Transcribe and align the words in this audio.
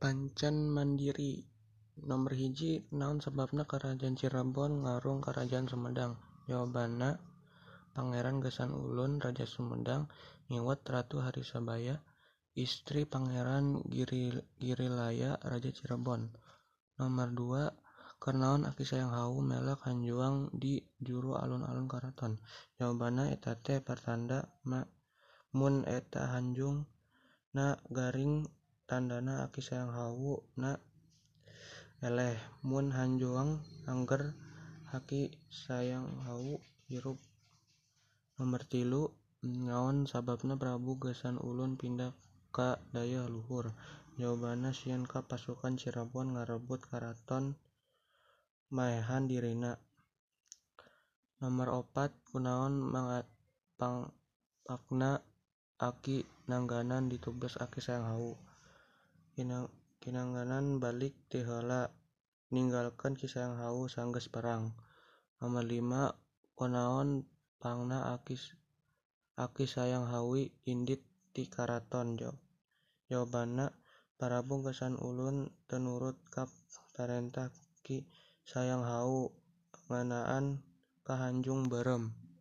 Pancen 0.00 0.72
mandiri 0.72 1.44
Nomor 2.08 2.32
hiji 2.32 2.88
naon 2.96 3.20
sebabna 3.20 3.68
Kerajaan 3.68 4.16
Cirebon 4.16 4.88
ngarung 4.88 5.20
Kerajaan 5.20 5.68
Sumedang? 5.68 6.16
Jawabanna 6.48 7.20
Pangeran 7.92 8.40
Gesan 8.40 8.72
Ulun 8.72 9.20
Raja 9.20 9.44
Sumedang 9.44 10.08
ngiwet 10.48 10.88
Ratu 10.88 11.20
Harisabaya 11.20 12.00
istri 12.56 13.04
Pangeran 13.04 13.84
Giri 13.92 14.32
Girilaya 14.56 15.36
Raja 15.36 15.68
Cirebon. 15.68 16.32
Nomor 16.96 17.28
dua 17.36 17.62
Kernaon 18.16 18.64
Aki 18.64 18.88
Sayang 18.88 19.12
Hawu 19.12 19.44
melak 19.44 19.84
hanjuang 19.84 20.48
di 20.56 20.80
juru 20.96 21.36
alun-alun 21.36 21.84
karaton. 21.84 22.40
Jawabanna 22.80 23.28
eta 23.28 23.52
teh 23.60 23.84
pertanda 23.84 24.48
ma 24.64 24.80
mun 25.52 25.84
eta 25.84 26.32
hanjung 26.32 26.88
na 27.52 27.76
garing 27.92 28.48
tandana 28.90 29.46
Aki 29.46 29.62
Sayang 29.62 29.94
Hawu 29.94 30.42
na 30.58 30.74
eleh 32.02 32.34
mun 32.66 32.90
hanjuang 32.90 33.62
angger 33.86 34.34
Aki 34.90 35.30
Sayang 35.46 36.26
Hawu 36.26 36.58
hirup 36.90 37.22
nomor 38.34 38.66
tilu 38.66 39.14
naon 39.46 40.10
sababna 40.10 40.58
Prabu 40.58 40.98
Gesan 40.98 41.38
Ulun 41.38 41.78
pindah 41.78 42.10
ka 42.50 42.82
dayeuh 42.90 43.30
luhur. 43.30 43.70
Jawabanna 44.18 44.74
sieun 44.74 45.06
ka 45.06 45.22
pasukan 45.22 45.78
Cirebon 45.78 46.34
ngarebut 46.34 46.82
karaton 46.82 47.54
maehan 48.74 49.30
dirina. 49.30 49.78
Nomor 51.38 51.86
opat 51.86 52.10
kunaon 52.34 52.90
pangpakna 53.78 55.22
Aki 55.78 56.26
Nangganan 56.50 57.06
ditugas 57.06 57.54
Aki 57.54 57.78
Sayang 57.78 58.10
Hawu 59.40 59.72
Kinangganan 60.04 60.84
balik 60.84 61.16
ti 61.32 61.40
heula 61.40 61.88
ninggalkeun 62.52 63.16
Ki 63.16 63.24
Sayang 63.24 63.56
Hawu 63.56 63.88
sanggeus 63.88 64.28
perang 64.28 64.76
nomor 65.40 65.64
lima 65.64 66.12
kunaon 66.60 67.24
pangna 67.56 68.12
Aki 69.40 69.64
Sayang 69.64 70.12
Hawu 70.12 70.44
indit 70.68 71.00
ti 71.32 71.48
karaton 71.48 72.20
jawabanna 73.08 73.72
Prabu 74.20 74.60
Gesan 74.60 75.00
Ulun 75.00 75.48
teu 75.64 75.80
nurut 75.80 76.20
ka 76.28 76.44
parentah 76.92 77.48
Ki 77.80 78.04
Sayang 78.44 78.84
Hawu 78.84 79.32
ngeunaan 79.88 80.60
ka 81.00 81.16
hanjung 81.16 81.72
beureum. 81.72 82.12